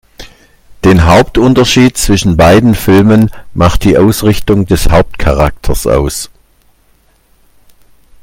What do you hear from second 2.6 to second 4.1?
Filmen macht die